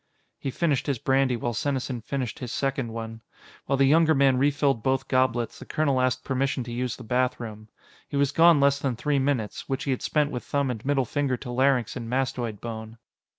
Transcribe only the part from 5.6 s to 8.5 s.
colonel asked permission to use the bathroom. He was